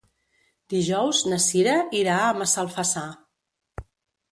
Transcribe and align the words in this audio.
Dijous 0.73 1.19
na 1.33 1.39
Cira 1.49 1.77
irà 2.01 2.17
a 2.23 2.33
Massalfassar. 2.41 3.07